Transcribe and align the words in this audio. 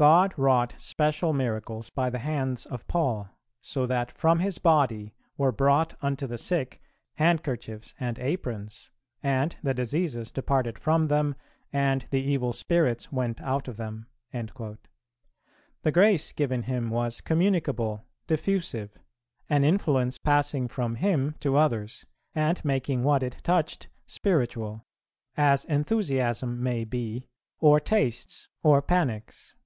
"God 0.00 0.32
wrought 0.38 0.72
special 0.80 1.34
miracles 1.34 1.90
by 1.90 2.08
the 2.08 2.20
hands 2.20 2.64
of 2.64 2.88
Paul, 2.88 3.28
so 3.60 3.84
that 3.84 4.10
from 4.10 4.38
his 4.38 4.56
body 4.56 5.12
were 5.36 5.52
brought 5.52 5.92
unto 6.02 6.26
the 6.26 6.38
sick 6.38 6.80
handkerchiefs 7.16 7.94
and 8.00 8.18
aprons, 8.18 8.88
and 9.22 9.56
the 9.62 9.74
diseases 9.74 10.32
departed 10.32 10.78
from 10.78 11.08
them, 11.08 11.34
and 11.70 12.06
the 12.08 12.22
evil 12.22 12.54
spirits 12.54 13.12
went 13.12 13.42
out 13.42 13.68
of 13.68 13.76
them." 13.76 14.06
The 14.32 15.92
grace 15.92 16.32
given 16.32 16.62
him 16.62 16.88
was 16.88 17.20
communicable, 17.20 18.06
diffusive; 18.26 18.96
an 19.50 19.64
influence 19.64 20.16
passing 20.16 20.66
from 20.66 20.94
him 20.94 21.34
to 21.40 21.58
others, 21.58 22.06
and 22.34 22.64
making 22.64 23.02
what 23.04 23.22
it 23.22 23.36
touched 23.42 23.88
spiritual, 24.06 24.86
as 25.36 25.66
enthusiasm 25.66 26.62
may 26.62 26.84
be 26.84 27.28
or 27.58 27.78
tastes 27.78 28.48
or 28.62 28.80
panics. 28.80 29.56